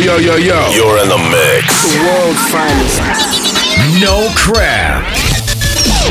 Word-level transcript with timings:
yo, 0.00 0.16
yo, 0.16 0.36
yo. 0.36 0.70
You're 0.72 0.98
in 1.02 1.08
the 1.08 1.18
mix. 1.18 1.92
The 1.92 2.00
world's 2.00 2.40
finest. 2.48 3.00
No 4.00 4.32
crap. 4.34 5.04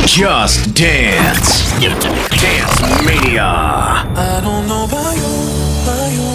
Just 0.05 0.73
dance. 0.75 1.65
Dance 1.79 2.81
Mania. 3.05 3.43
I 3.43 4.41
don't 4.43 4.67
know 4.67 4.85
about 4.85 5.15
you, 5.17 5.33
about 5.83 6.11
you, 6.13 6.29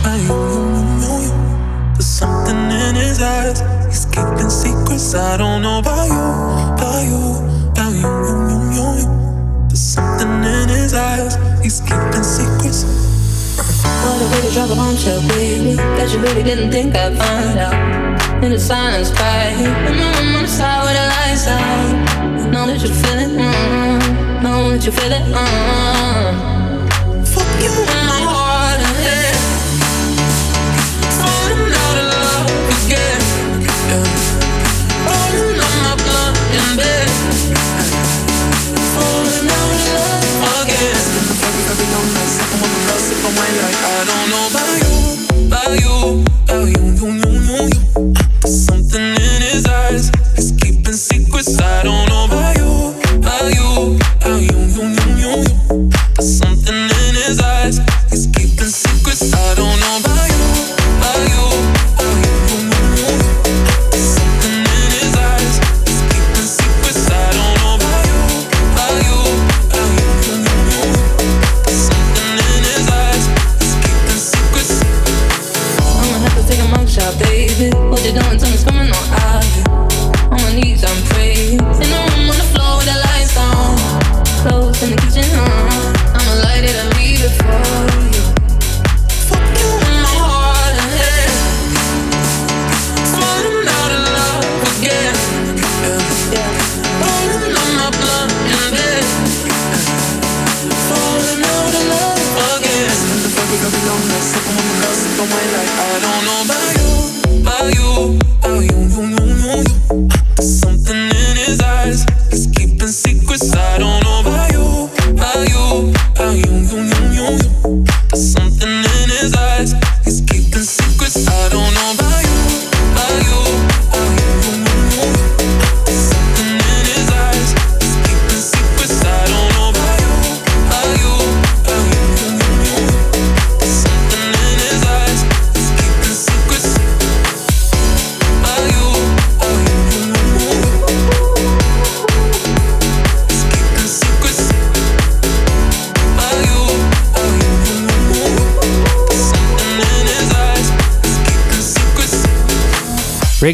about 0.00 0.20
you, 0.20 0.36
you, 0.52 0.68
you, 1.00 1.14
you. 1.24 1.92
There's 1.94 2.06
something 2.06 2.56
in 2.56 2.94
his 2.94 3.22
eyes. 3.22 3.60
He's 3.86 4.04
keeping 4.06 4.50
secrets. 4.50 5.14
I 5.14 5.36
don't 5.36 5.62
know 5.62 5.78
about 5.78 6.08
you, 6.08 6.26
about 6.74 7.02
you, 7.08 7.70
about 7.70 7.92
you, 7.92 8.08
you, 8.28 8.36
you, 8.50 8.58
you, 8.76 8.86
you. 9.00 9.68
There's 9.68 9.80
something 9.80 10.28
in 10.28 10.68
his 10.68 10.94
eyes. 10.94 11.36
He's 11.62 11.80
keeping 11.80 12.22
secrets. 12.22 13.07
What 14.04 14.22
a 14.22 14.26
way 14.32 14.40
to 14.46 14.50
drop 14.54 14.70
a 14.70 14.74
bombshell, 14.74 15.20
baby. 15.28 15.76
Guess 15.96 16.12
you 16.14 16.20
really 16.20 16.42
didn't 16.42 16.70
think 16.70 16.94
I'd 16.94 17.16
find 17.16 17.58
out. 17.58 18.44
In 18.44 18.50
the 18.52 18.58
silence, 18.58 19.10
cry. 19.10 19.50
And 19.88 20.00
I'm 20.00 20.36
on 20.36 20.42
the 20.42 20.48
side 20.48 20.82
with 20.84 20.96
the 20.98 21.06
lights 21.14 21.46
out. 21.46 22.50
Know 22.52 22.66
that 22.66 22.80
you 22.80 22.88
feel 22.88 23.18
it, 23.18 23.30
mm. 23.30 24.42
Know 24.42 24.70
that 24.70 24.84
you 24.86 24.92
feel 24.92 25.12
it, 25.12 25.22
mm. 25.22 26.67
Sipping 43.38 43.62
like 43.62 43.76
I 43.76 44.04
don't 44.04 44.30
know 44.30 44.44
about 44.50 44.70
you, 44.80 45.46
about 45.46 45.70
you, 45.80 46.24
about 46.44 46.66
you, 46.68 46.82
you, 46.82 46.98
you, 46.98 47.22
you, 47.26 48.14
you. 48.14 48.27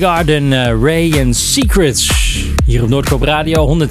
Regarden, 0.05 0.53
uh, 0.53 0.83
Ray 0.83 1.13
en 1.13 1.35
Secrets. 1.35 2.09
Hier 2.65 2.83
op 2.83 2.89
Noordkoop 2.89 3.23
Radio 3.23 3.79
106.6 3.79 3.89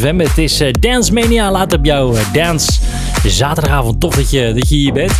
FM. 0.00 0.18
Het 0.18 0.38
is 0.38 0.60
eh, 0.60 0.72
Dance 0.80 1.12
Mania. 1.12 1.50
Laat 1.50 1.72
op 1.72 1.84
jouw 1.84 2.14
eh, 2.14 2.22
dance 2.32 2.72
zaterdagavond. 3.26 4.00
Tof 4.00 4.14
dat 4.14 4.30
je, 4.30 4.52
dat 4.54 4.68
je 4.68 4.74
hier 4.74 4.92
bent. 4.92 5.12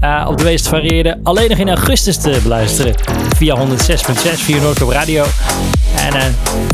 Eh, 0.00 0.26
op 0.28 0.38
de 0.38 0.44
meest 0.44 0.68
varieerde. 0.68 1.18
Alleen 1.22 1.48
nog 1.48 1.58
in 1.58 1.68
augustus 1.68 2.16
te 2.16 2.38
beluisteren. 2.42 2.94
Via 3.36 3.56
106.6 3.56 3.64
via 4.34 4.60
Noordkoop 4.60 4.90
Radio. 4.90 5.24
En 5.96 6.14
eh, 6.14 6.22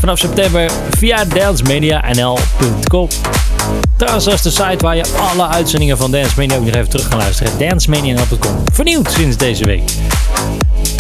vanaf 0.00 0.18
september 0.18 0.70
via 0.90 1.24
dancemania.nl.com. 1.24 3.08
Trouwens, 3.96 4.24
dat 4.24 4.34
is 4.34 4.42
de 4.42 4.50
site 4.50 4.78
waar 4.78 4.96
je 4.96 5.04
alle 5.30 5.46
uitzendingen 5.48 5.96
van 5.96 6.10
Dance 6.10 6.32
Mania 6.36 6.56
ook 6.56 6.64
nog 6.64 6.74
even 6.74 6.88
terug 6.88 7.08
kan 7.08 7.18
luisteren. 7.18 7.52
dancemania.nl.com. 7.58 8.62
Vernieuwd 8.72 9.10
sinds 9.10 9.36
deze 9.36 9.64
week. 9.64 9.92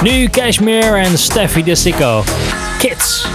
Nu 0.02 0.28
Cashmere 0.30 1.02
and 1.04 1.18
Steffi 1.18 1.62
de 1.62 1.74
Sicko. 1.74 2.24
Kids. 2.78 3.26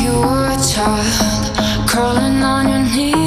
You 0.00 0.20
were 0.20 0.50
a 0.50 0.58
child 0.62 1.88
crawling 1.88 2.44
on 2.44 2.68
your 2.68 2.78
knees 2.94 3.21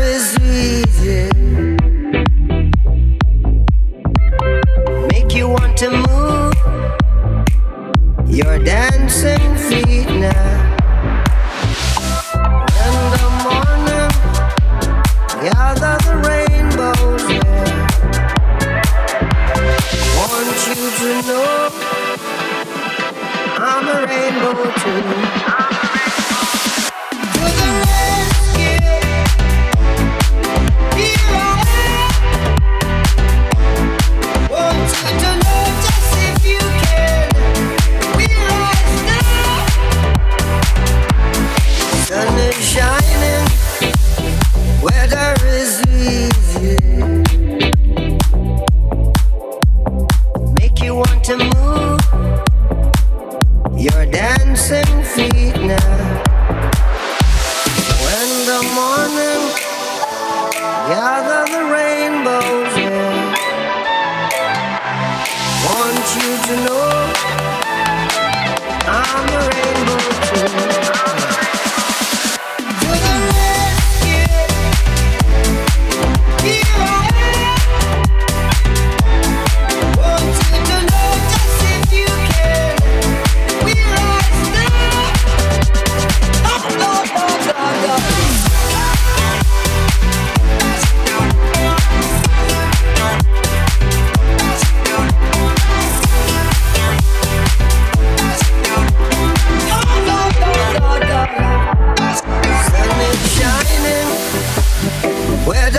is 0.00 0.38
easy. 0.40 1.65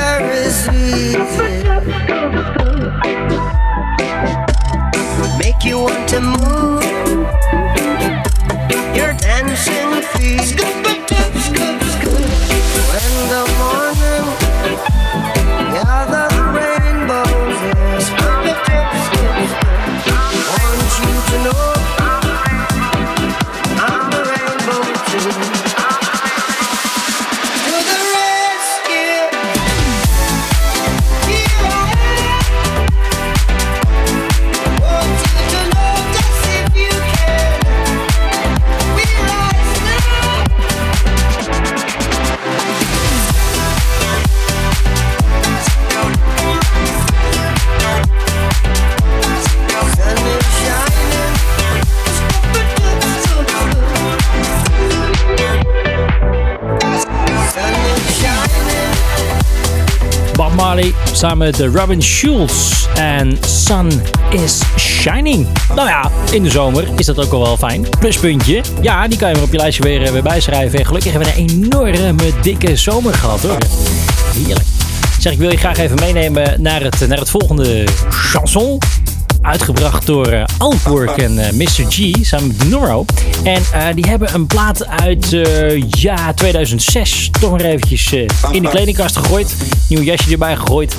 Pharisees. 0.07 1.37
Make 5.37 5.65
you 5.65 5.79
want 5.79 6.07
to 6.09 6.21
move 6.21 6.83
your 8.95 9.11
dancing 9.25 10.01
feet. 10.13 10.66
Samen 61.17 61.37
met 61.37 61.59
Robin 61.59 62.01
Schulz 62.01 62.85
en 62.95 63.37
Sun 63.45 64.01
is 64.29 64.61
Shining. 64.77 65.47
Nou 65.75 65.87
ja, 65.87 66.11
in 66.31 66.43
de 66.43 66.49
zomer 66.49 66.87
is 66.95 67.05
dat 67.05 67.25
ook 67.25 67.31
al 67.31 67.41
wel 67.41 67.57
fijn. 67.57 67.85
Pluspuntje. 67.99 68.61
Ja, 68.81 69.07
die 69.07 69.17
kan 69.17 69.29
je 69.29 69.35
maar 69.35 69.43
op 69.43 69.51
je 69.51 69.57
lijstje 69.57 69.83
weer, 69.83 70.15
eh, 70.15 70.23
bijschrijven. 70.23 70.79
En 70.79 70.85
gelukkig 70.85 71.11
hebben 71.11 71.33
we 71.33 71.39
een 71.39 71.49
enorme 71.49 72.31
dikke 72.41 72.75
zomer 72.75 73.13
gehad 73.13 73.41
hoor. 73.41 73.57
Heerlijk. 74.33 74.65
Zeg, 75.19 75.33
ik 75.33 75.39
wil 75.39 75.51
je 75.51 75.57
graag 75.57 75.77
even 75.77 75.99
meenemen 75.99 76.61
naar 76.61 76.81
het, 76.81 77.07
naar 77.07 77.19
het 77.19 77.29
volgende 77.29 77.87
chanson. 78.09 78.79
Uitgebracht 79.47 80.05
door 80.05 80.27
uh, 80.33 80.43
en 81.15 81.39
eh, 81.39 81.51
Mr. 81.51 81.85
G 81.89 82.11
samen 82.21 82.47
met 82.47 82.69
Noro. 82.69 83.05
En 83.43 83.61
eh, 83.73 83.85
die 83.95 84.07
hebben 84.07 84.33
een 84.33 84.47
plaat 84.47 84.87
uit 84.87 85.29
ja, 85.89 86.33
2006 86.33 87.29
toch 87.39 87.51
maar 87.51 87.61
eventjes 87.61 88.13
in 88.51 88.61
de 88.61 88.69
kledingkast 88.69 89.17
gegooid. 89.17 89.55
Nieuw 89.89 90.01
jasje 90.01 90.31
erbij 90.31 90.55
gegooid. 90.55 90.95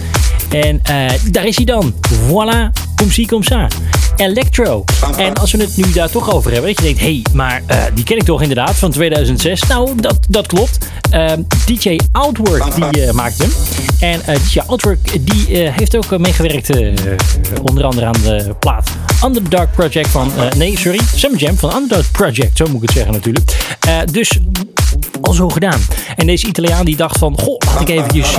En 0.50 0.80
daar 1.30 1.46
is 1.46 1.56
hij 1.56 1.64
dan. 1.64 1.94
Voilà, 2.10 2.82
kom 2.96 3.10
zie, 3.10 3.26
kom 3.26 3.42
sa. 3.42 3.68
Electro. 4.16 4.84
En 5.16 5.34
als 5.34 5.52
we 5.52 5.58
het 5.58 5.76
nu 5.76 5.92
daar 5.92 6.10
toch 6.10 6.32
over 6.32 6.52
hebben, 6.52 6.74
dat 6.74 6.78
je 6.78 6.84
denkt, 6.84 7.00
hé, 7.00 7.06
hey, 7.06 7.22
maar 7.32 7.62
die 7.94 8.04
ken 8.04 8.16
ik 8.16 8.24
toch 8.24 8.42
inderdaad 8.42 8.76
van 8.76 8.90
2006. 8.90 9.62
Nou, 9.62 9.90
dat, 9.96 10.18
dat 10.28 10.46
klopt. 10.46 10.78
Eh, 11.10 11.32
DJ 11.66 11.98
Outwork, 12.12 12.74
die 12.74 13.06
eh, 13.06 13.12
maakt 13.12 13.38
hem. 13.38 13.50
En 14.00 14.20
eh, 14.24 14.34
DJ 14.52 14.58
Outwork, 14.66 15.26
die 15.26 15.62
eh, 15.64 15.76
heeft 15.76 15.96
ook 15.96 16.18
meegewerkt, 16.18 16.70
eh, 16.70 16.92
onder 17.62 17.84
andere 17.84 18.06
aan 18.06 18.12
de 18.22 18.54
plaat 18.58 18.90
Underdog 19.24 19.70
Project 19.70 20.08
van, 20.08 20.30
eh, 20.36 20.50
nee, 20.56 20.78
sorry, 20.78 21.00
Summer 21.14 21.40
Jam 21.40 21.56
van 21.56 21.74
Underdog 21.74 22.10
Project, 22.10 22.56
zo 22.56 22.64
moet 22.66 22.74
ik 22.74 22.82
het 22.82 22.90
zeggen 22.92 23.12
natuurlijk. 23.12 23.76
Eh, 23.80 23.98
dus 24.12 24.38
al 25.20 25.32
zo 25.32 25.48
gedaan. 25.48 25.80
En 26.16 26.26
deze 26.26 26.46
Italiaan 26.46 26.84
die 26.84 26.96
dacht 26.96 27.18
van, 27.18 27.38
goh, 27.40 27.58
laat 27.66 27.80
ik 27.80 27.88
eventjes 27.88 28.34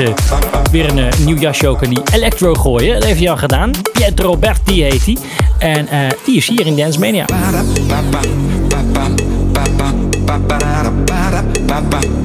weer 0.71 0.97
een 0.97 1.09
nieuw 1.25 1.37
jasje 1.37 1.67
ook 1.67 1.81
in 1.81 1.89
die 1.89 2.01
electro 2.13 2.53
gooien. 2.53 2.93
Dat 2.93 3.03
heeft 3.03 3.19
hij 3.19 3.29
al 3.29 3.37
gedaan. 3.37 3.71
Pietro 3.93 4.37
Berti 4.37 4.83
heet 4.83 5.05
hij. 5.05 5.17
En 5.59 5.87
eh, 5.87 5.99
die 6.25 6.35
is 6.37 6.47
hier 6.47 6.65
in 6.65 6.75
Dance 6.75 6.99
Mania. 6.99 7.25
ba 10.29 10.37
ba 10.37 10.57
ba 11.09 11.79
ba 11.81 12.19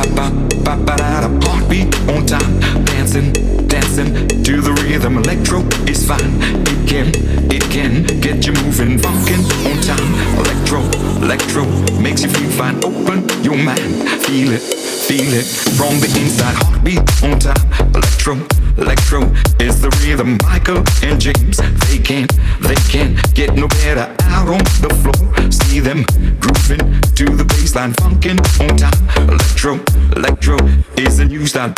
Heartbeat 0.00 1.94
on 2.08 2.24
time, 2.26 2.60
dancing, 2.84 3.32
dancing 3.68 4.28
to 4.42 4.60
the 4.60 4.72
rhythm. 4.82 5.18
Electro 5.18 5.60
is 5.86 6.06
fine. 6.06 6.40
It 6.66 6.88
can, 6.88 7.08
it 7.52 7.62
can 7.70 8.06
get 8.20 8.46
you 8.46 8.52
moving. 8.64 8.98
Funkin' 8.98 9.44
on 9.68 9.76
time. 9.82 10.08
Electro, 10.40 10.80
electro 11.22 11.64
makes 12.00 12.22
you 12.22 12.30
feel 12.30 12.50
fine. 12.50 12.76
Open 12.84 13.28
your 13.44 13.56
mind, 13.56 14.08
feel 14.24 14.52
it, 14.52 14.62
feel 14.62 15.32
it 15.34 15.44
from 15.76 16.00
the 16.00 16.08
inside. 16.18 16.56
Heartbeat 16.64 17.00
on 17.22 17.38
time. 17.38 17.94
Electro, 17.94 18.34
electro 18.78 19.20
is 19.60 19.80
the 19.82 19.90
rhythm. 20.02 20.38
Michael 20.42 20.82
and 21.02 21.20
James, 21.20 21.58
they 21.88 21.98
can't, 21.98 22.32
they 22.62 22.80
can't 22.88 23.16
get 23.34 23.54
no 23.54 23.68
better 23.68 24.14
out 24.32 24.48
on 24.48 24.64
the 24.80 24.90
floor. 25.02 25.50
See 25.50 25.80
them 25.80 26.04
grooving 26.40 27.00
to 27.14 27.24
the 27.36 27.44
baseline. 27.44 27.92
Funkin' 28.00 28.40
on 28.60 28.76
time. 28.76 29.28
Electro, 29.28 29.76
Electro 30.16 30.56
is 30.96 31.18
the 31.18 31.24
new 31.24 31.46
style. 31.46 31.72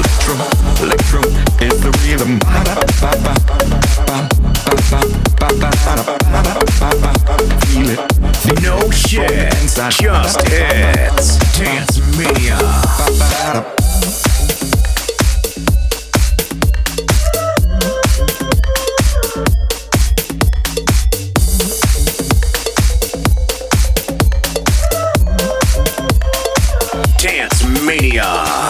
Electro, 0.00 0.36
electro 0.82 1.20
is 1.60 1.80
the 1.80 1.90
rhythm. 2.04 2.38
Feel 7.66 7.90
it. 7.90 8.62
No 8.62 8.90
shit, 8.90 9.52
just 10.00 10.48
hits. 10.48 11.49
Dance 11.60 12.00
mania. 12.16 12.56
Dance 27.18 27.64
Mania. 27.84 28.69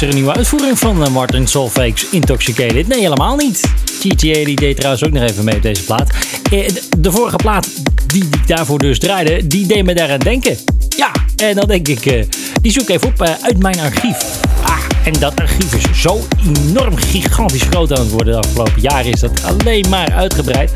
is 0.00 0.06
er 0.06 0.12
een 0.12 0.20
nieuwe 0.20 0.36
uitvoering 0.36 0.78
van 0.78 1.04
eh, 1.04 1.10
Martin 1.10 1.46
Solveig's 1.46 2.06
Intoxicated. 2.10 2.88
Nee, 2.88 3.00
helemaal 3.00 3.36
niet. 3.36 3.60
GTA 4.00 4.54
deed 4.54 4.76
trouwens 4.76 5.04
ook 5.04 5.12
nog 5.12 5.22
even 5.22 5.44
mee 5.44 5.56
op 5.56 5.62
deze 5.62 5.84
plaat. 5.84 6.10
Eh, 6.50 6.68
de 6.98 7.12
vorige 7.12 7.36
plaat 7.36 7.68
die 8.06 8.24
ik 8.24 8.48
daarvoor 8.48 8.78
dus 8.78 8.98
draaide, 8.98 9.46
die 9.46 9.66
deed 9.66 9.84
me 9.84 9.94
daaraan 9.94 10.18
denken. 10.18 10.56
Ja, 10.96 11.12
en 11.36 11.54
dan 11.54 11.68
denk 11.68 11.88
ik, 11.88 12.06
eh, 12.06 12.24
die 12.60 12.72
zoek 12.72 12.82
ik 12.82 12.88
even 12.88 13.08
op 13.08 13.22
uit 13.42 13.58
mijn 13.58 13.80
archief. 13.80 14.40
Ah, 14.62 14.78
en 15.04 15.12
dat 15.12 15.40
archief 15.40 15.74
is 15.74 16.00
zo 16.00 16.26
enorm 16.46 16.96
gigantisch 16.96 17.62
groot 17.62 17.92
aan 17.92 18.04
het 18.04 18.10
worden 18.10 18.32
de 18.32 18.48
afgelopen 18.48 18.80
jaren. 18.80 19.12
Is 19.12 19.20
dat 19.20 19.42
alleen 19.44 19.84
maar 19.88 20.12
uitgebreid. 20.12 20.72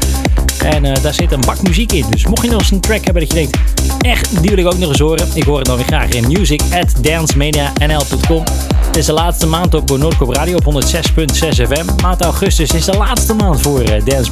En 0.59 0.85
eh, 0.85 1.03
daar 1.03 1.15
zit 1.15 1.33
een 1.33 1.41
bak 1.41 1.63
muziek 1.63 1.93
in. 1.93 2.05
Dus 2.11 2.27
mocht 2.27 2.43
je 2.45 2.51
nog 2.51 2.61
eens 2.61 2.71
een 2.71 2.81
track 2.81 3.05
hebben 3.05 3.23
dat 3.29 3.33
je 3.33 3.39
denkt, 3.39 3.59
echt, 3.99 4.41
die 4.41 4.51
wil 4.51 4.59
ik 4.59 4.67
ook 4.67 4.79
nog 4.79 4.89
eens 4.89 4.99
horen. 4.99 5.29
Ik 5.35 5.43
hoor 5.43 5.59
het 5.59 5.67
dan 5.67 5.77
weer 5.77 5.87
graag 5.87 6.09
in 6.09 6.27
music 6.27 6.63
at 6.73 7.05
dancemania.nl.com. 7.05 8.45
Het 8.87 8.97
is 8.97 9.07
de 9.07 9.13
laatste 9.13 9.47
maand 9.47 9.75
ook 9.75 9.83
voor 9.87 9.99
Noordkop 9.99 10.35
Radio 10.35 10.57
op 10.57 10.85
106.6 10.85 11.49
FM. 11.49 12.03
Maand 12.03 12.21
augustus 12.21 12.71
is 12.71 12.85
de 12.85 12.97
laatste 12.97 13.35
maand 13.35 13.61
voor 13.61 13.83
uh, 13.83 14.05
Dance 14.05 14.31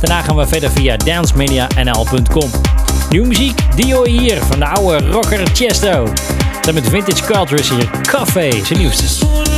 Daarna 0.00 0.22
gaan 0.22 0.36
we 0.36 0.46
verder 0.46 0.70
via 0.70 0.96
dancemania.nl.com. 0.96 2.50
Nieuwe 3.10 3.26
muziek, 3.26 3.58
Dio 3.76 4.04
hier 4.04 4.42
van 4.42 4.58
de 4.58 4.66
oude 4.66 5.10
rocker 5.10 5.46
Chesto. 5.52 6.08
Dan 6.60 6.74
met 6.74 6.88
Vintage 6.88 7.24
Cultures 7.24 7.70
hier, 7.70 7.90
Café, 8.02 8.50
zijn 8.64 8.78
nieuwste. 8.78 9.55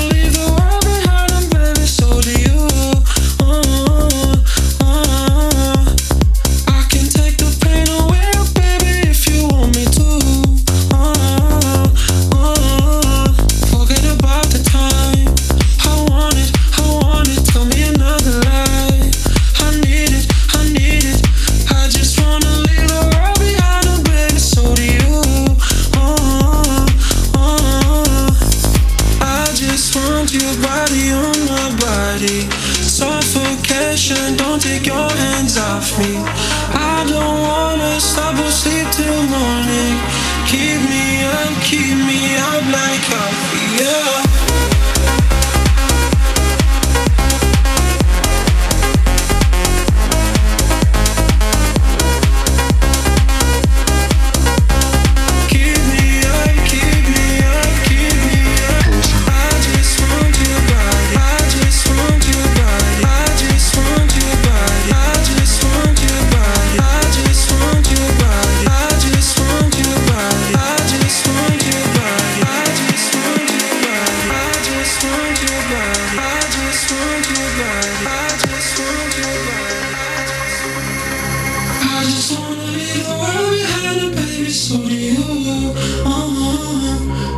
just 82.04 82.38
wanna 82.38 82.62
leave 82.76 83.04
the 83.06 83.14
world 83.20 83.50
behind 83.50 84.00
and 84.04 84.14
baby, 84.14 84.50
so 84.50 84.76
do 84.78 84.94
you. 84.94 85.72
Uh-huh. 86.04 87.37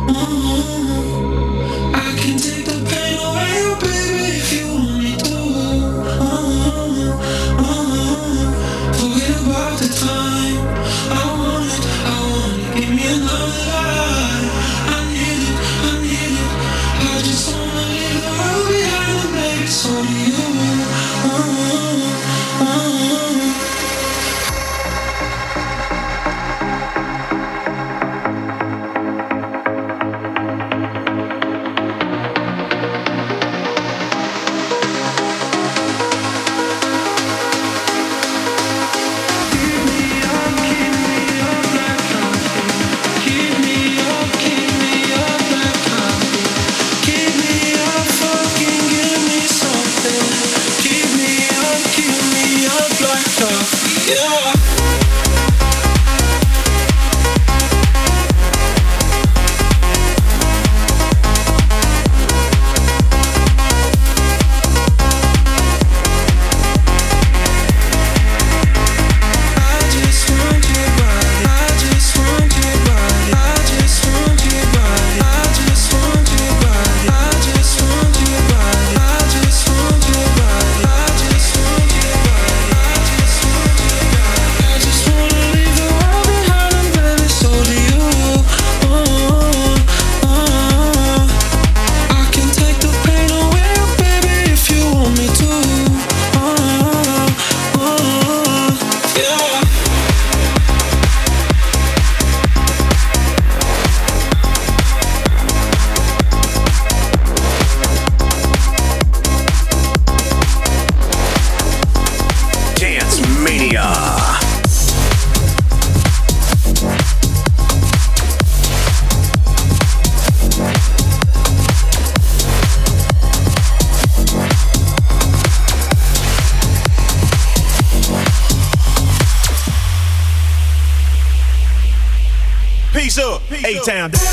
A-Town. 133.79 134.30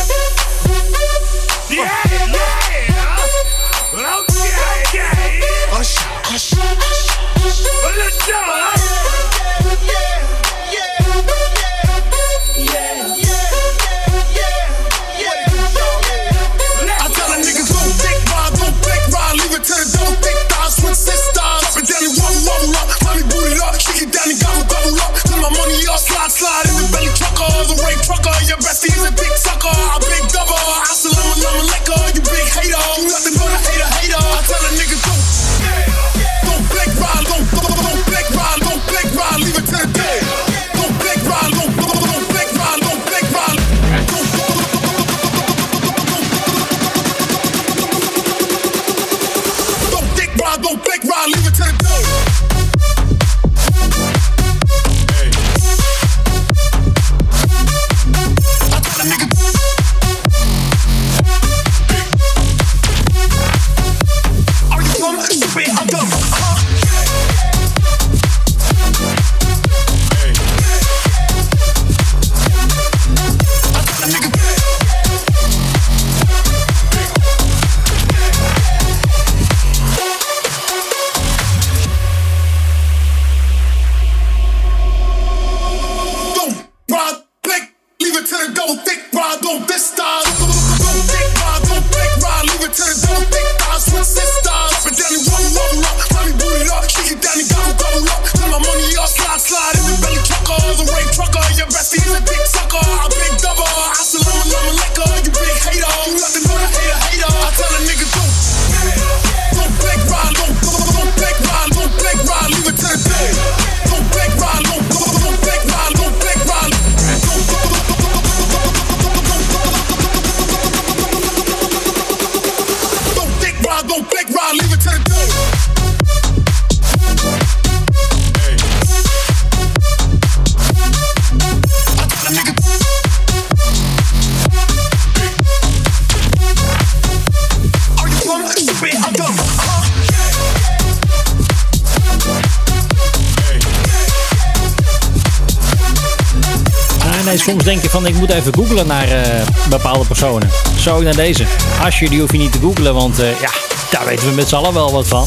Even 148.31 148.55
googlen 148.55 148.87
naar 148.87 149.09
eh, 149.09 149.47
bepaalde 149.69 150.05
personen. 150.05 150.51
Zo 150.79 151.03
naar 151.03 151.17
deze. 151.17 151.45
Asje, 151.81 152.09
die 152.09 152.21
hoef 152.21 152.33
je 152.33 152.39
niet 152.39 152.53
te 152.53 152.59
googlen, 152.59 152.95
want 152.95 153.19
eh, 153.19 153.41
ja, 153.41 153.51
daar 153.91 154.07
weten 154.07 154.29
we 154.29 154.35
met 154.35 154.49
z'n 154.49 154.55
allen 154.55 154.73
wel 154.73 154.93
wat 154.93 155.09
van. 155.09 155.27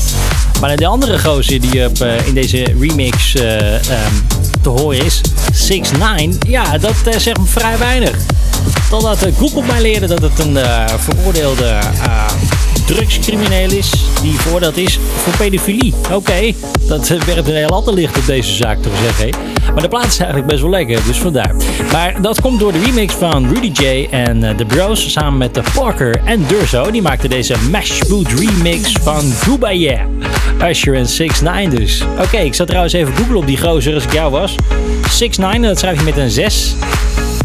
Maar 0.60 0.76
de 0.76 0.88
andere 0.88 1.20
gozer 1.20 1.62
die 1.62 1.86
op, 1.86 2.02
eh, 2.02 2.28
in 2.28 2.34
deze 2.34 2.64
remix 2.80 3.36
eh, 3.36 3.76
ehm, 3.76 4.14
te 4.62 4.70
horen 4.70 5.06
is, 5.06 5.22
6 5.54 5.92
9 5.92 6.38
ja, 6.48 6.78
dat 6.78 6.96
zegt 7.18 7.38
me 7.38 7.46
vrij 7.46 7.78
weinig. 7.78 8.16
Totdat 8.90 9.26
Google 9.38 9.64
mij 9.64 9.82
leerde 9.82 10.08
dat 10.08 10.22
het 10.22 10.40
een 10.40 10.58
veroordeelde 11.00 11.80
drugscrimineel 12.86 13.72
is 13.72 13.92
die 14.22 14.34
veroordeeld 14.34 14.78
is 14.78 15.00
voor 15.24 15.38
pedofilie. 15.38 15.94
Oké, 16.12 16.54
dat 16.88 17.08
werpt 17.08 17.48
een 17.48 17.56
heel 17.56 17.70
ander 17.70 17.94
licht 17.94 18.18
op 18.18 18.26
deze 18.26 18.54
zaak 18.54 18.82
te 18.82 18.90
zeggen. 19.04 19.51
Maar 19.74 19.82
de 19.82 19.88
plaat 19.88 20.06
is 20.06 20.18
eigenlijk 20.18 20.50
best 20.50 20.62
wel 20.62 20.70
lekker, 20.70 21.06
dus 21.06 21.18
vandaar. 21.18 21.56
Maar 21.92 22.22
dat 22.22 22.42
komt 22.42 22.60
door 22.60 22.72
de 22.72 22.84
remix 22.84 23.14
van 23.14 23.54
Rudy 23.54 23.84
J 23.84 24.08
en 24.12 24.44
eh, 24.44 24.56
The 24.56 24.66
Bros 24.66 25.12
samen 25.12 25.38
met 25.38 25.54
de 25.54 25.64
Parker 25.76 26.22
en 26.26 26.46
Durso. 26.48 26.92
Die 26.92 27.02
maakten 27.02 27.30
deze 27.30 27.56
Mashboot 27.72 28.28
remix 28.28 28.92
van 28.92 29.22
Gooba 29.22 29.74
Yeah. 29.74 30.02
Usher 30.70 30.96
en 30.96 31.08
6 31.08 31.42
9 31.42 31.70
dus. 31.70 32.04
Oké, 32.20 32.38
ik 32.38 32.54
zat 32.54 32.68
trouwens 32.68 32.94
even 32.94 33.16
googlen 33.16 33.36
op 33.36 33.46
die 33.46 33.58
gozer 33.58 33.94
als 33.94 34.04
ik 34.04 34.14
jou 34.14 34.32
was. 34.32 34.56
6 35.10 35.38
9 35.38 35.62
dat 35.62 35.80
schrijf 35.80 35.98
je 35.98 36.06
met 36.06 36.18
een 36.18 36.30
6 36.30 36.76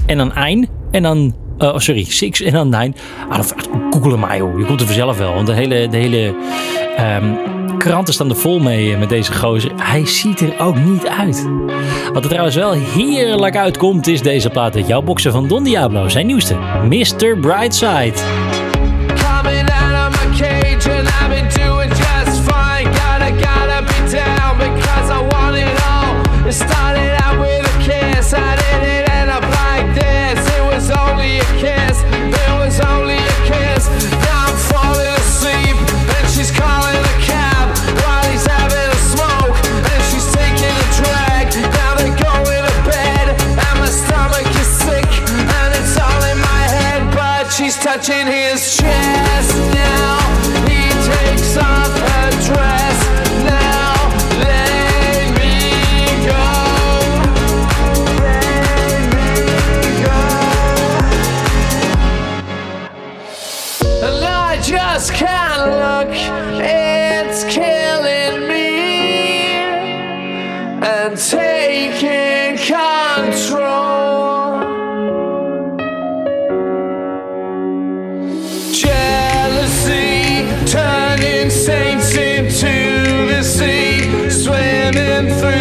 en 0.06 0.16
dan 0.16 0.34
ein 0.34 0.68
en 0.90 1.02
dan 1.02 1.34
eh, 1.58 1.68
oh, 1.68 1.78
sorry, 1.78 2.04
6 2.08 2.42
en 2.42 2.52
dan 2.52 2.68
9. 2.68 2.94
Ah, 3.28 3.36
dat 3.36 3.54
googelen 3.90 4.18
maar 4.18 4.36
joh. 4.36 4.58
Je 4.58 4.64
komt 4.64 4.80
er 4.80 4.86
vanzelf 4.86 5.18
wel. 5.18 5.34
Want 5.34 5.46
de 5.46 5.52
hele, 5.52 5.88
de 5.88 5.96
hele 5.96 6.34
ehm, 6.96 7.24
kranten 7.86 8.14
staan 8.14 8.30
er 8.30 8.36
vol 8.36 8.58
mee 8.58 8.92
eh, 8.92 8.98
met 8.98 9.08
deze 9.08 9.32
gozer. 9.32 9.72
Hij 9.76 10.06
ziet 10.06 10.40
er 10.40 10.58
ook 10.58 10.76
niet 10.76 11.06
uit. 11.06 11.48
Wat 12.12 12.22
er 12.22 12.28
trouwens 12.28 12.56
wel 12.56 12.72
heerlijk 12.72 13.56
uitkomt 13.56 14.06
is 14.06 14.22
deze 14.22 14.50
plaat 14.50 14.76
uit 14.76 14.86
jouw 14.86 15.02
boxen 15.02 15.32
van 15.32 15.48
Don 15.48 15.64
Diablo. 15.64 16.08
Zijn 16.08 16.26
nieuwste. 16.26 16.54
Mr. 16.88 17.38
Brightside. 17.38 18.65
is 48.56 48.76
changed. 48.78 49.05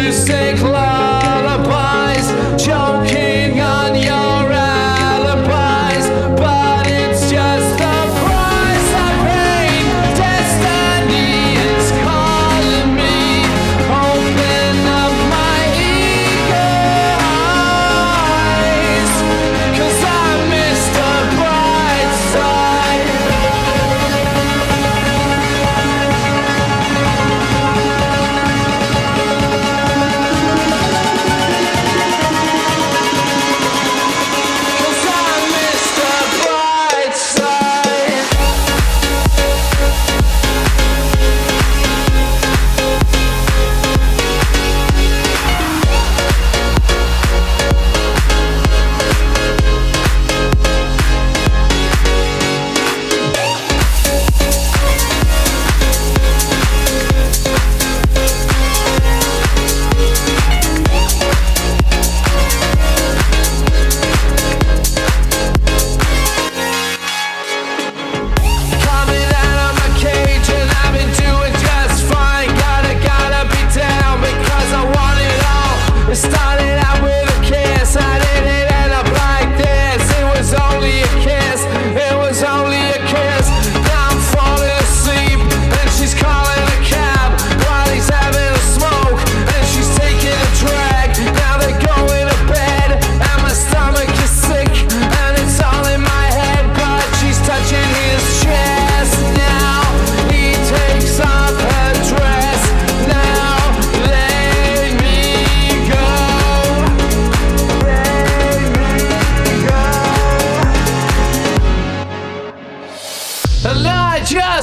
you 0.06 0.12
say 0.12 0.54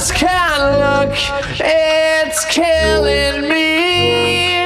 just 0.06 0.18
can't 0.18 0.62
look. 0.80 1.16
It's 1.60 2.44
killing 2.44 3.48
me 3.48 4.56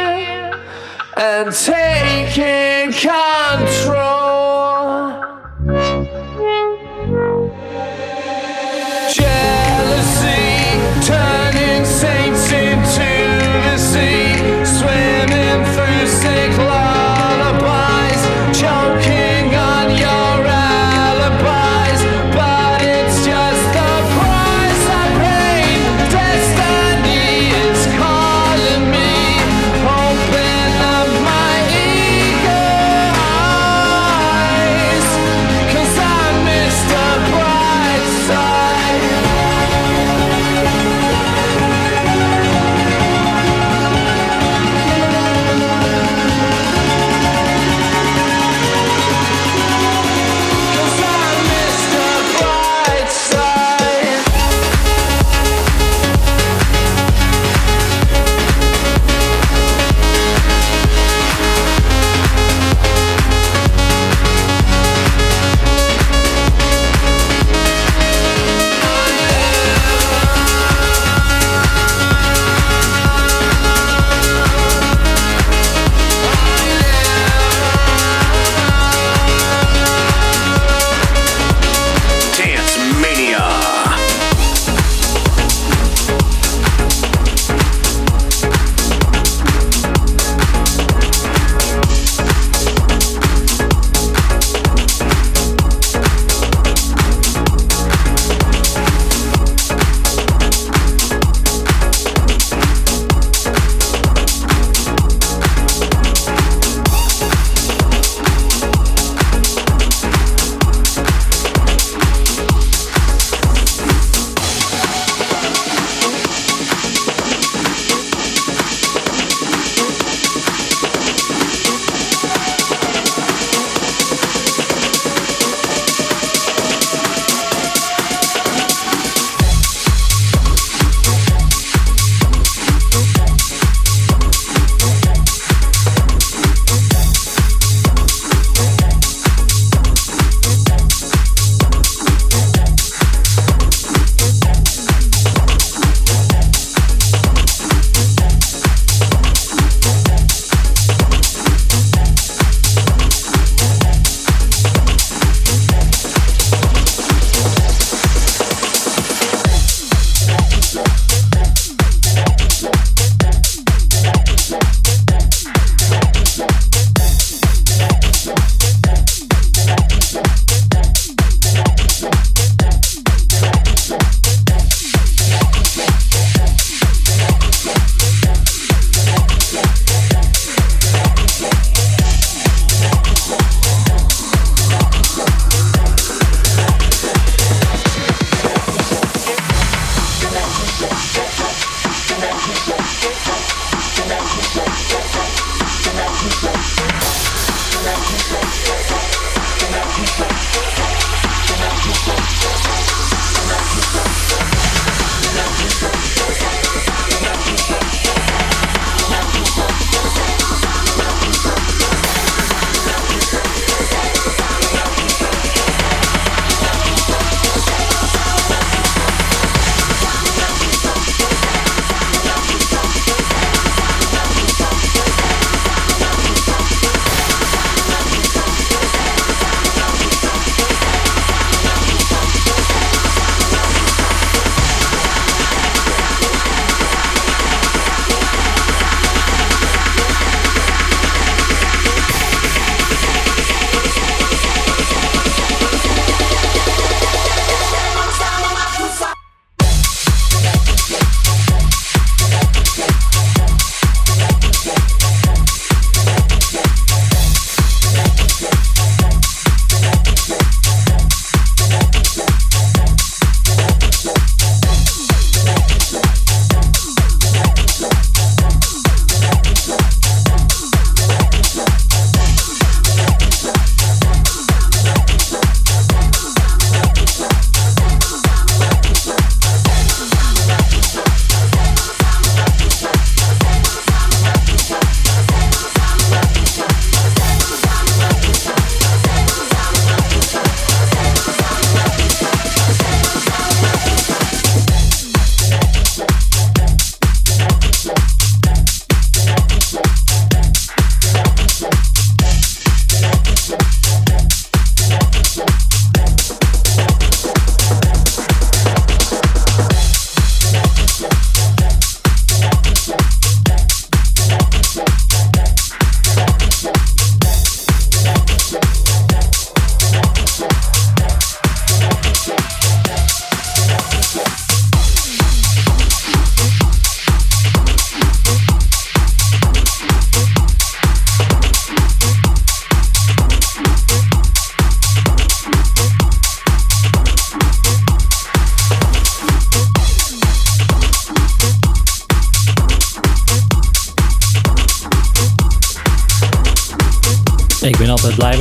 and 1.16 1.52
taking 1.54 2.92
control. 2.92 4.37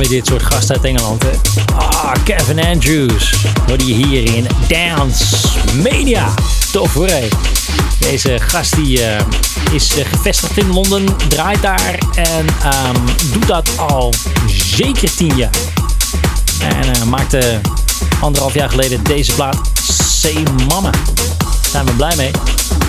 Dit 0.08 0.26
soort 0.26 0.42
gasten 0.42 0.74
uit 0.74 0.84
Engeland. 0.84 1.22
Hè? 1.22 1.30
Ah, 1.74 2.12
Kevin 2.24 2.64
Andrews. 2.64 3.34
Hoorde 3.66 3.86
je 3.86 4.06
hier 4.06 4.34
in 4.34 4.46
Dance 4.68 5.24
Mania. 5.82 6.28
Tof 6.72 6.94
hoor, 6.94 7.06
hé. 7.06 7.28
Deze 7.98 8.38
gast 8.38 8.76
die, 8.76 9.04
eh, 9.04 9.24
is 9.72 9.96
eh, 9.96 10.04
gevestigd 10.06 10.58
in 10.58 10.72
Londen, 10.72 11.04
draait 11.28 11.62
daar 11.62 11.98
en 12.14 12.46
ehm, 12.62 12.96
doet 13.32 13.46
dat 13.46 13.70
al 13.76 14.12
zeker 14.46 15.16
tien 15.16 15.36
jaar. 15.36 15.50
En 16.60 16.94
eh, 16.94 17.02
maakte 17.02 17.60
anderhalf 18.20 18.54
jaar 18.54 18.70
geleden 18.70 19.02
deze 19.02 19.34
plaat 19.34 19.58
Say 20.02 20.42
Mama. 20.68 20.90
Daar 20.90 21.00
zijn 21.70 21.84
we 21.84 21.92
blij 21.92 22.16
mee. 22.16 22.30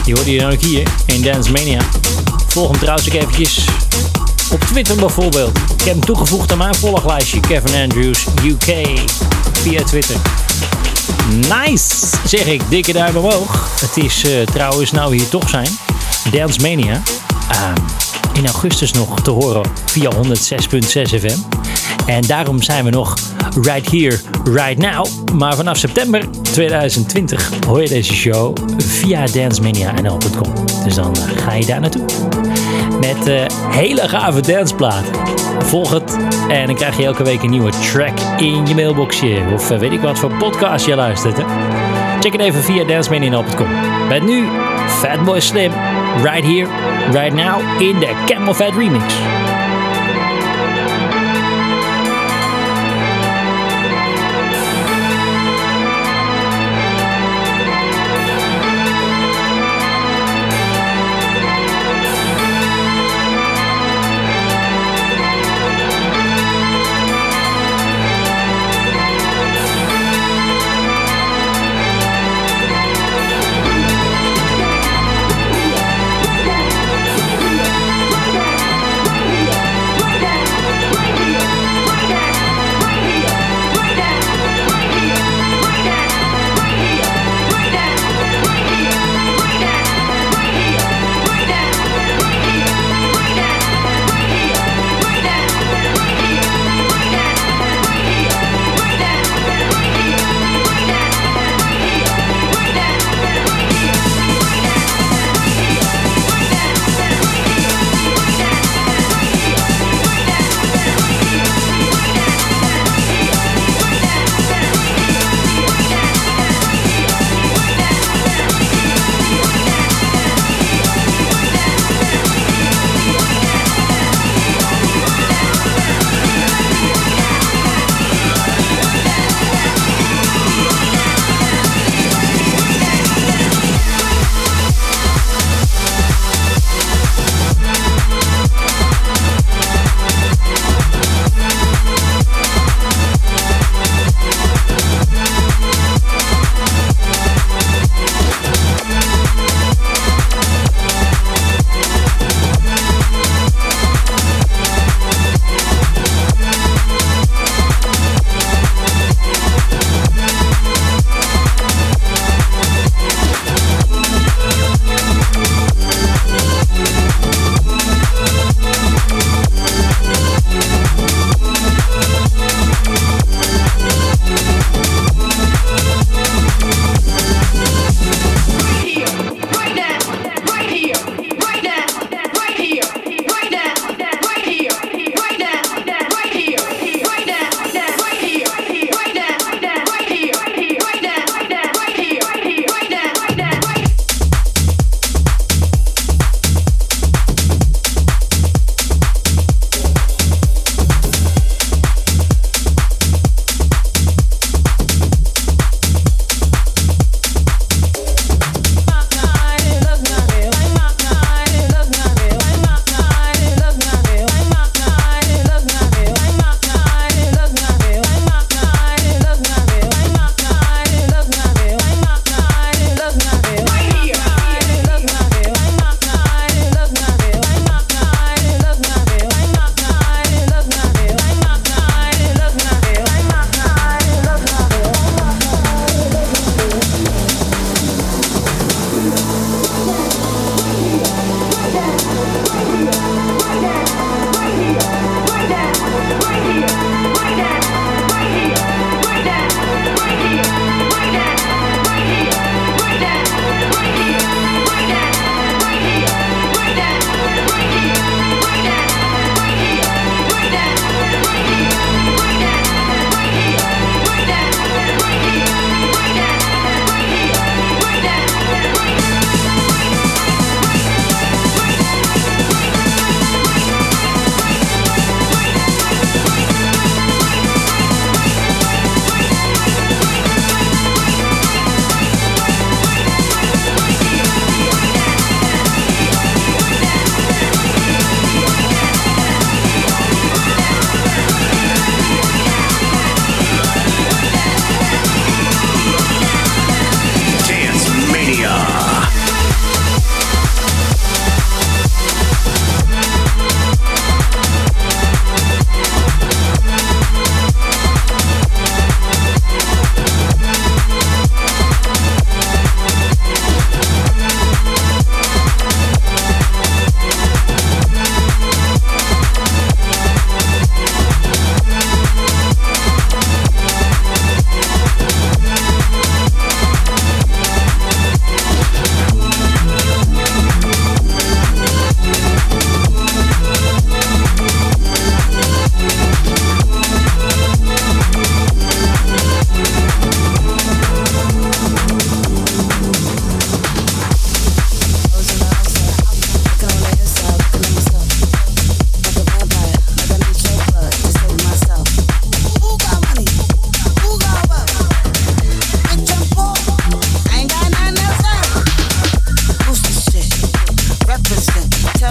Die 0.03 0.13
hoorde 0.13 0.31
je 0.31 0.39
dan 0.39 0.51
ook 0.51 0.61
hier 0.61 0.87
in 1.05 1.21
Dance 1.21 1.51
Mania. 1.51 1.81
Volg 2.47 2.69
hem 2.69 2.79
trouwens 2.79 3.07
ook 3.07 3.13
eventjes 3.13 3.68
Twitter 4.69 4.95
bijvoorbeeld. 4.95 5.57
Ik 5.57 5.83
heb 5.83 5.93
hem 5.93 6.05
toegevoegd 6.05 6.51
aan 6.51 6.57
mijn 6.57 6.75
volglijstje. 6.75 7.39
Kevin 7.39 7.81
Andrews 7.81 8.25
UK 8.45 8.99
via 9.53 9.83
Twitter. 9.83 10.15
Nice, 11.29 12.17
zeg 12.25 12.45
ik. 12.45 12.61
Dikke 12.69 12.93
duim 12.93 13.15
omhoog. 13.15 13.79
Het 13.81 14.05
is 14.05 14.23
eh, 14.23 14.41
trouwens 14.41 14.91
nou 14.91 15.15
hier 15.15 15.29
toch 15.29 15.49
zijn. 15.49 15.67
Dance 16.31 16.61
Mania. 16.61 17.01
Ehm, 17.49 17.75
in 18.33 18.45
augustus 18.45 18.91
nog 18.91 19.21
te 19.21 19.29
horen 19.29 19.71
via 19.85 20.11
106.6 20.11 21.19
FM. 21.19 21.39
En 22.05 22.21
daarom 22.21 22.61
zijn 22.61 22.83
we 22.83 22.89
nog 22.89 23.13
right 23.61 23.91
here, 23.91 24.19
right 24.43 24.77
now. 24.77 25.07
Maar 25.33 25.55
vanaf 25.55 25.77
september 25.77 26.31
2020 26.41 27.51
hoor 27.67 27.81
je 27.81 27.89
deze 27.89 28.13
show 28.13 28.57
via 28.77 29.25
dancemania.nl.com. 29.25 30.53
Dus 30.83 30.95
dan 30.95 31.15
eh, 31.15 31.43
ga 31.43 31.53
je 31.53 31.65
daar 31.65 31.79
naartoe. 31.79 32.05
Met 32.99 33.27
eh, 33.27 33.45
hele 33.69 34.07
gave 34.07 34.41
danceplaten. 34.41 35.13
Volg 35.59 35.91
het 35.91 36.17
en 36.49 36.65
dan 36.65 36.75
krijg 36.75 36.97
je 36.97 37.05
elke 37.05 37.23
week 37.23 37.43
een 37.43 37.49
nieuwe 37.49 37.71
track 37.71 38.19
in 38.37 38.65
je 38.67 38.75
mailboxje. 38.75 39.43
Of 39.53 39.71
eh, 39.71 39.79
weet 39.79 39.91
ik 39.91 40.01
wat 40.01 40.19
voor 40.19 40.33
podcast 40.33 40.85
je 40.85 40.95
luistert. 40.95 41.37
Hè? 41.37 41.43
Check 42.19 42.31
het 42.31 42.41
even 42.41 42.63
via 42.63 42.83
dancemania.com. 42.83 43.67
Met 44.07 44.23
nu 44.23 44.47
Fatboy 44.87 45.39
Slim, 45.39 45.71
right 46.23 46.43
here, 46.43 46.67
right 47.11 47.33
now 47.33 47.81
in 47.81 47.99
de 47.99 48.23
Camel 48.25 48.53
Fat 48.53 48.73
Remix. 48.73 49.03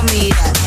comida. 0.09 0.58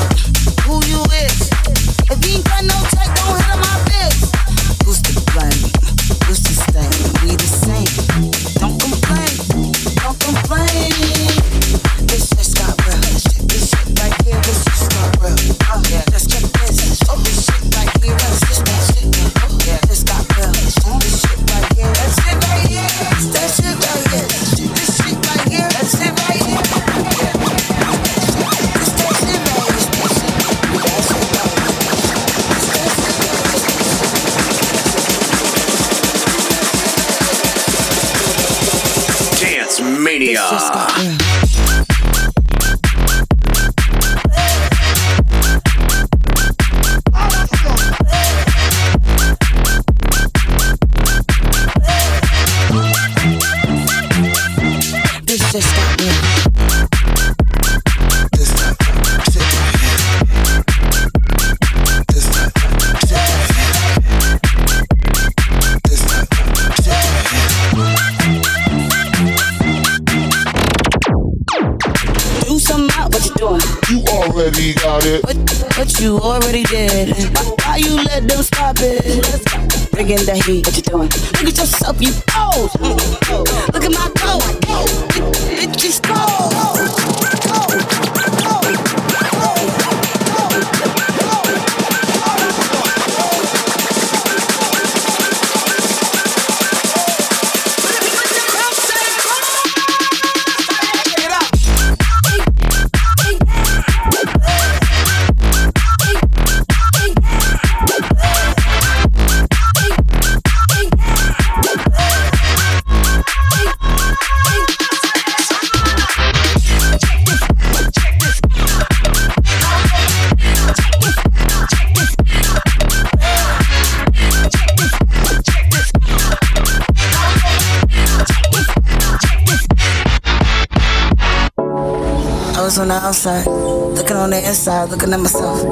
Looking 133.26 134.18
on 134.18 134.32
the 134.32 134.38
inside, 134.38 134.90
looking 134.90 135.14
at 135.14 135.20
myself. 135.20 135.64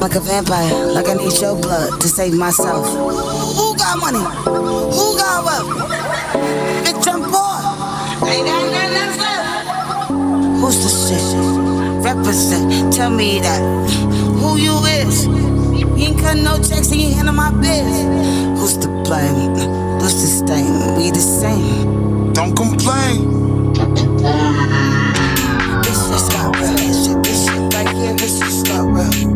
Like 0.00 0.14
a 0.14 0.20
vampire, 0.20 0.86
like 0.86 1.08
I 1.08 1.14
need 1.14 1.32
your 1.40 1.60
blood 1.60 2.00
to 2.00 2.08
save 2.08 2.34
myself. 2.34 2.86
Who 2.86 3.76
got 3.76 3.98
money? 3.98 4.18
Who 4.18 5.16
got 5.18 5.44
wealth? 5.44 5.68
Bitch, 6.84 7.06
I'm 7.08 7.22
poor. 7.22 7.58
Ain't 8.28 8.46
got 8.46 8.62
nothing 8.70 9.18
left. 9.18 10.10
Who's 10.60 10.78
the 10.84 10.90
shit? 10.90 12.04
Represent, 12.04 12.92
tell 12.92 13.10
me 13.10 13.40
that. 13.40 13.90
Who 14.38 14.56
you 14.56 14.78
is? 14.84 15.26
You 15.26 15.94
ain't 15.96 16.20
cutting 16.20 16.44
no 16.44 16.56
checks 16.58 16.92
and 16.92 17.00
you 17.00 17.14
handle 17.14 17.34
my 17.34 17.50
biz. 17.50 18.60
Who's 18.60 18.76
to 18.78 18.88
blame? 19.02 19.56
Who's 20.00 20.14
to 20.14 20.26
stain? 20.46 20.96
We 20.96 21.10
the 21.10 21.18
same. 21.18 22.32
Don't 22.32 22.54
complain. 22.54 23.40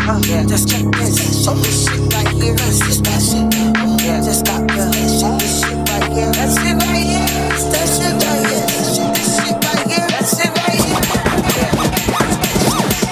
Uh, 0.07 0.21
yeah, 0.27 0.45
just 0.45 0.69
check 0.69 0.85
this. 0.93 1.49
Oh, 1.49 1.55
this 1.55 1.89
shit 1.89 2.13
right 2.13 2.29
here, 2.29 2.55
this 2.55 2.81
is 2.89 3.01
that 3.01 3.23
shit. 3.25 3.49
Oh, 3.79 3.97
yeah, 4.05 4.21
just 4.21 4.45
got. 4.45 4.69
This 4.69 5.19
shit, 5.19 5.39
this 5.41 5.61
shit 5.65 5.73
right 5.89 6.13
here, 6.13 6.31
that 6.31 6.53
shit 6.53 6.77
right 6.77 7.09
here. 7.09 7.25
It's 7.49 7.65
that 7.73 7.89
shit 7.89 8.13
right 8.13 8.45
here. 8.45 8.69
This 8.69 8.97
shit, 8.97 9.09
this 9.17 9.33
shit 9.41 9.57
right 9.65 9.81
here, 9.89 10.05
right 10.53 10.77
here. 10.77 10.93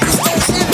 It's 0.05 0.17
that 0.21 0.41
shit 0.41 0.73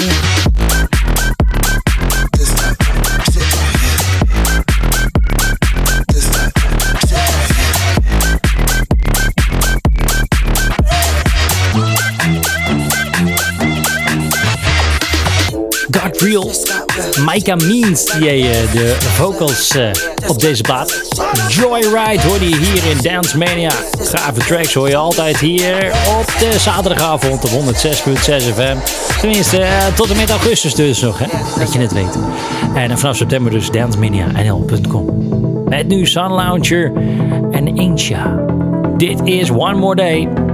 yeah. 0.00 0.49
Micah 17.24 17.56
Means, 17.56 18.04
die 18.04 18.28
eh, 18.28 18.72
de 18.72 18.96
vocals 19.00 19.76
eh, 19.76 19.90
op 20.26 20.40
deze 20.40 20.62
plaat. 20.62 21.08
Joyride 21.48 22.22
hoorde 22.26 22.48
je 22.48 22.56
hier 22.56 22.90
in 22.90 22.96
Dance 23.02 23.38
Mania. 23.38 23.70
Gave 24.00 24.40
tracks 24.40 24.74
hoor 24.74 24.88
je 24.88 24.96
altijd 24.96 25.38
hier 25.38 25.92
op 26.18 26.26
de 26.38 26.58
zaterdagavond 26.58 27.44
op 27.44 27.50
106.6 27.50 28.54
FM. 28.54 28.76
Tenminste, 29.20 29.62
eh, 29.62 29.86
tot 29.94 30.10
en 30.10 30.16
met 30.16 30.30
augustus 30.30 30.74
dus 30.74 31.00
nog, 31.00 31.18
hè? 31.18 31.26
dat 31.58 31.72
je 31.72 31.78
het 31.78 31.92
weet. 31.92 32.18
En 32.74 32.98
vanaf 32.98 33.16
september 33.16 33.52
dus 33.52 33.70
dancemania.nl.com. 33.70 35.28
Met 35.68 35.88
nu 35.88 36.06
Sun 36.06 36.32
Launcher 36.32 36.92
en 37.50 37.76
Incha. 37.76 38.44
Dit 38.96 39.20
is 39.24 39.50
One 39.50 39.74
More 39.74 39.96
Day. 39.96 40.49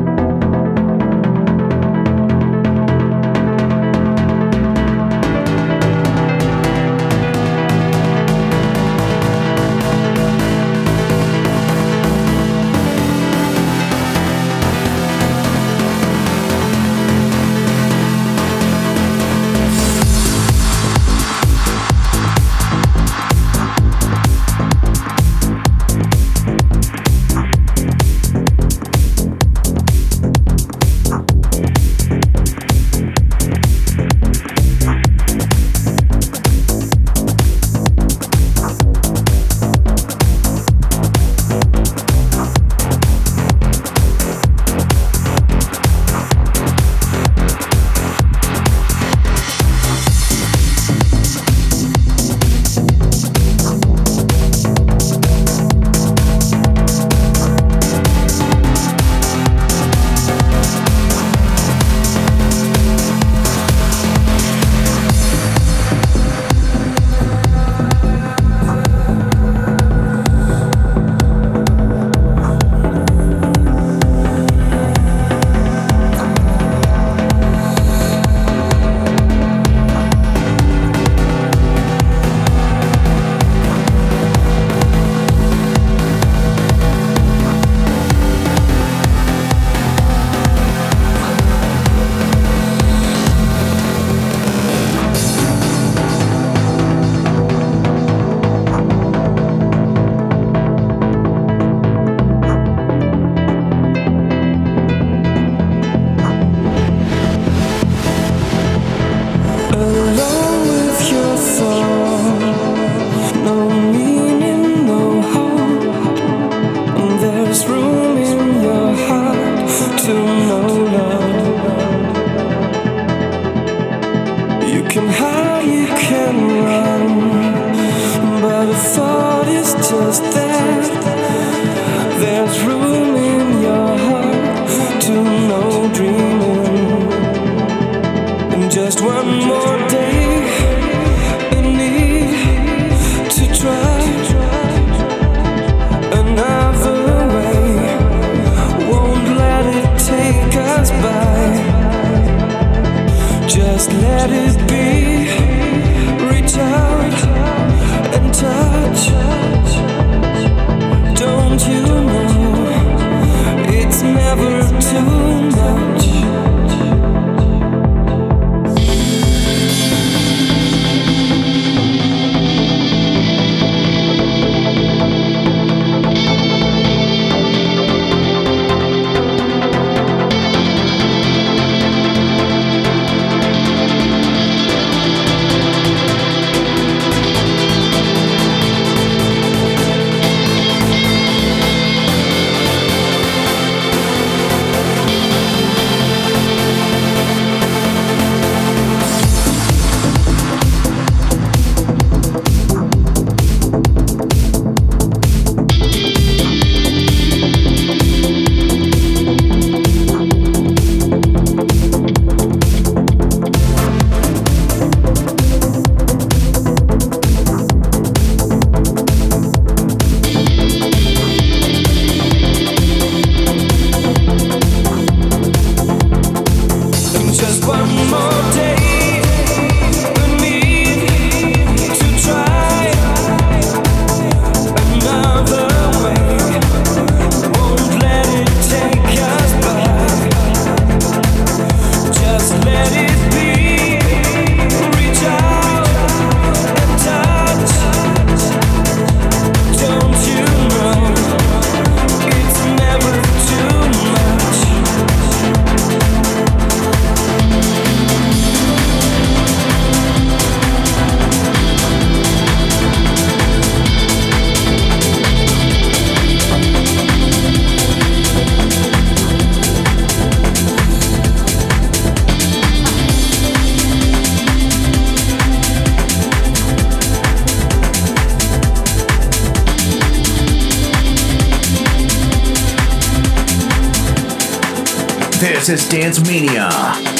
Texas 285.66 285.88
Dance 285.88 286.20
Mania. 286.20 287.15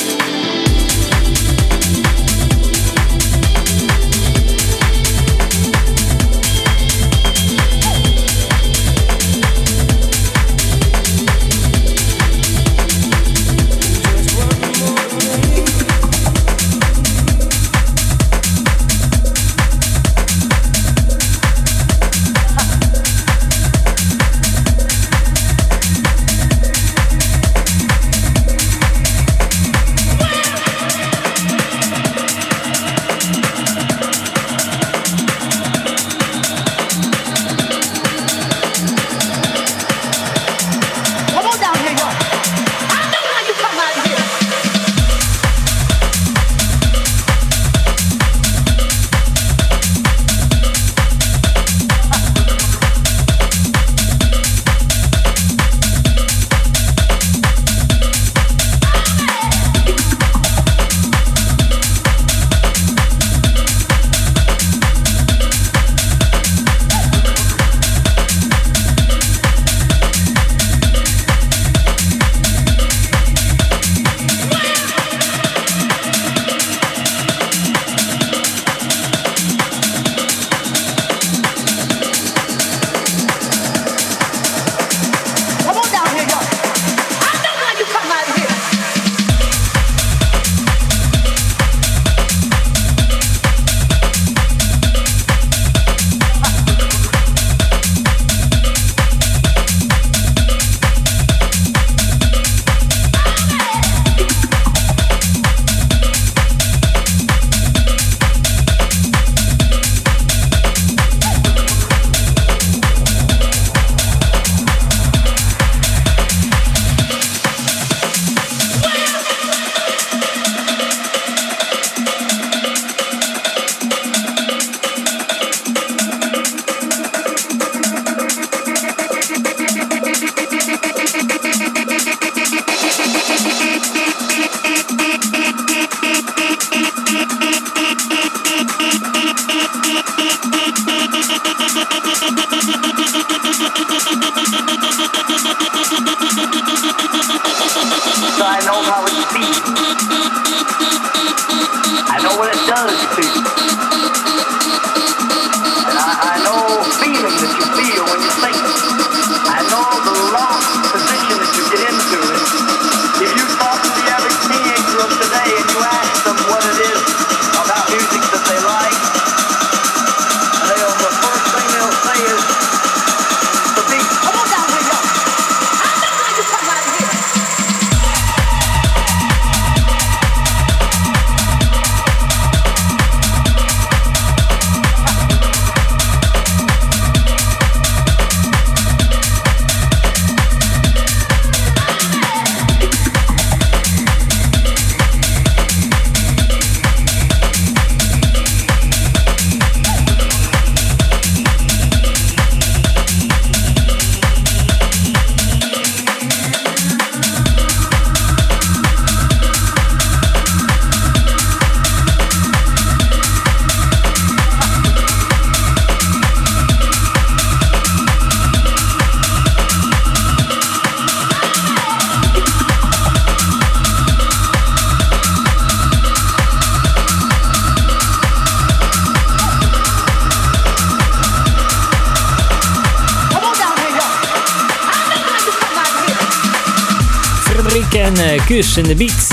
Kus 238.47 238.77
in 238.77 238.85
de 238.85 238.95
beat. 238.95 239.29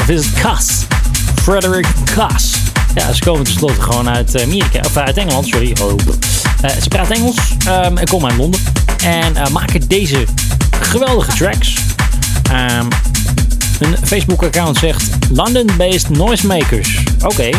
Of 0.00 0.08
is 0.08 0.26
het? 0.34 0.86
Frederick 1.42 1.86
Cas. 2.14 2.52
Ja, 2.94 3.12
ze 3.12 3.24
komen 3.24 3.44
tenslotte 3.44 3.80
gewoon 3.80 4.08
uit 4.08 4.42
Amerika. 4.42 4.80
Of 4.84 4.96
uit 4.96 5.16
Engeland, 5.16 5.46
sorry. 5.46 5.76
Oh. 5.80 5.92
Eh, 6.60 6.70
ze 6.82 6.88
praten 6.88 7.14
Engels 7.14 7.36
ehm, 7.66 7.96
en 7.96 8.06
komen 8.06 8.30
uit 8.30 8.38
Londen. 8.38 8.60
En 9.04 9.36
eh, 9.36 9.48
maken 9.48 9.88
deze 9.88 10.24
geweldige 10.80 11.36
tracks. 11.36 11.74
Ehm, 12.50 12.86
hun 13.78 13.96
Facebook-account 14.04 14.76
zegt 14.78 15.04
London-based 15.30 16.08
noisemakers. 16.08 17.02
Oké, 17.24 17.50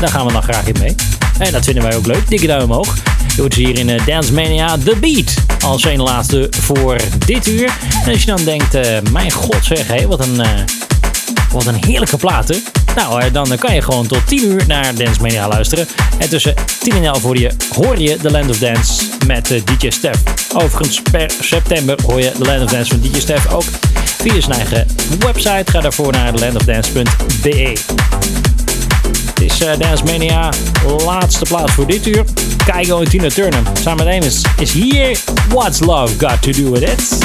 daar 0.00 0.10
gaan 0.10 0.26
we 0.26 0.32
dan 0.32 0.42
graag 0.42 0.66
in 0.66 0.76
mee. 0.78 0.94
En 1.38 1.52
dat 1.52 1.64
vinden 1.64 1.82
wij 1.82 1.96
ook 1.96 2.06
leuk. 2.06 2.28
Dikke 2.28 2.46
duim 2.46 2.62
omhoog. 2.62 2.96
Je 3.34 3.40
hoort 3.40 3.54
ze 3.54 3.60
hier 3.60 3.78
in 3.78 3.88
eh, 3.88 4.06
Dance 4.06 4.32
Mania 4.32 4.76
The 4.84 4.96
Beat. 5.00 5.45
Als 5.66 5.84
een 5.84 6.02
laatste 6.02 6.46
voor 6.50 6.96
dit 7.26 7.46
uur. 7.46 7.76
En 8.04 8.12
als 8.12 8.20
je 8.20 8.26
dan 8.26 8.44
denkt, 8.44 8.74
eh, 8.74 8.98
mijn 9.12 9.30
god 9.30 9.64
zeg, 9.64 9.86
hé, 9.86 10.06
wat 10.06 10.26
een... 10.26 10.40
eh, 10.40 10.48
wat 11.50 11.66
een 11.66 11.84
heerlijke 11.86 12.16
platen. 12.16 12.62
Nou, 12.96 13.22
eh, 13.22 13.32
dan 13.32 13.56
kan 13.58 13.74
je 13.74 13.82
gewoon 13.82 14.06
tot 14.06 14.26
10 14.26 14.44
uur 14.46 14.64
naar 14.66 14.94
Dance 14.94 15.20
Mania 15.20 15.48
luisteren. 15.48 15.86
En 16.18 16.28
tussen 16.28 16.54
10 16.80 16.92
en 16.92 17.04
11 17.04 17.22
hoor 17.22 17.38
je, 17.38 17.50
hoor 17.74 17.98
je 17.98 18.16
The 18.16 18.30
Land 18.30 18.50
of 18.50 18.58
Dance 18.58 19.04
met 19.26 19.48
DJ 19.48 19.90
Stef. 19.90 20.22
Overigens, 20.54 21.02
per 21.10 21.30
september 21.40 21.98
hoor 22.06 22.20
je 22.20 22.32
The 22.32 22.44
Land 22.44 22.62
of 22.62 22.70
Dance 22.70 22.90
van 22.90 23.00
DJ 23.00 23.20
Stef 23.20 23.52
ook 23.52 23.64
via 24.18 24.40
zijn 24.40 24.52
eigen 24.52 24.86
website. 25.18 25.70
Ga 25.70 25.80
daarvoor 25.80 26.12
naar 26.12 26.32
thelandofdance.be. 26.32 27.72
Is 29.46 29.60
eh, 29.60 29.78
Dance 29.78 30.04
Mania, 30.04 30.48
laatste 31.04 31.44
plaats 31.44 31.72
voor 31.72 31.86
dit 31.86 32.06
uur. 32.06 32.24
Keigo 32.64 33.00
en 33.00 33.08
Tina 33.08 33.28
Turner 33.28 33.60
samen 33.82 34.04
met 34.04 34.14
Amos 34.14 34.42
is 34.58 34.72
hier. 34.72 35.18
What's 35.48 35.80
Love 35.80 36.14
Got 36.18 36.42
To 36.42 36.50
Do 36.50 36.70
With 36.70 36.82
It? 36.82 37.18